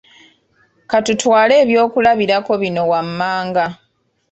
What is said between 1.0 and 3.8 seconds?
tutwale ebyokulabirako bino wammanga